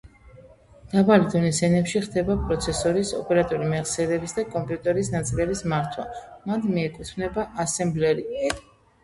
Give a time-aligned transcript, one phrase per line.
[0.93, 6.09] დაბალი დონის ენებში ხდება პროცესორის, ოპერატიული მეხსიერების და კომპიუტერის ნაწილების მართვა,
[6.49, 8.27] მათ მიეკუთვნება ასემბლერი.